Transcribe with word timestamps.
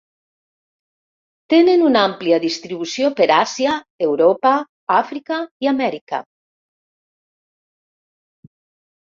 Tenen 1.53 1.83
una 1.89 2.01
àmplia 2.07 2.39
distribució 2.45 3.11
per 3.19 3.27
Àsia, 3.35 3.75
Europa, 4.07 4.55
Àfrica 4.97 5.39
i 5.67 5.71
Amèrica. 5.75 6.23